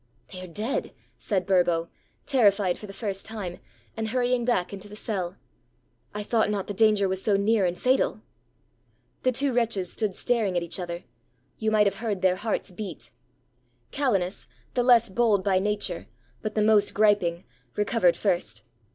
"They 0.33 0.41
are 0.43 0.47
dead," 0.47 0.93
said 1.15 1.45
Burbo, 1.45 1.87
terrified 2.25 2.79
for 2.79 2.87
the 2.87 2.91
first 2.91 3.23
time, 3.23 3.59
and 3.95 4.07
hurrying 4.07 4.45
back 4.45 4.73
into 4.73 4.89
the 4.89 4.95
cell. 4.95 5.35
"I 6.11 6.23
thought 6.23 6.49
not 6.49 6.65
the 6.65 6.73
danger 6.73 7.07
was 7.07 7.21
so 7.21 7.37
near 7.37 7.67
and 7.67 7.77
fatal." 7.77 8.21
The 9.21 9.31
two 9.31 9.53
wretches 9.53 9.91
stood 9.93 10.15
staring 10.15 10.57
at 10.57 10.63
each 10.63 10.79
other— 10.79 11.03
you 11.59 11.69
might 11.69 11.85
have 11.85 11.97
heard 11.97 12.23
their 12.23 12.37
hearts 12.37 12.71
beat! 12.71 13.11
Calenus, 13.91 14.47
the 14.73 14.81
less 14.81 15.07
bold 15.07 15.43
by 15.43 15.59
nature, 15.59 16.07
but 16.41 16.55
the 16.55 16.63
most 16.63 16.95
griping, 16.95 17.43
recovered 17.75 18.17
first. 18.17 18.63